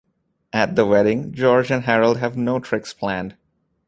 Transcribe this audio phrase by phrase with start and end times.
[0.51, 3.37] At the wedding, George and Harold have no tricks planned.